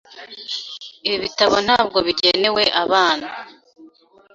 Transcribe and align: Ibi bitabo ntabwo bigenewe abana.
Ibi 1.05 1.17
bitabo 1.25 1.55
ntabwo 1.65 1.97
bigenewe 2.07 2.63
abana. 2.83 3.25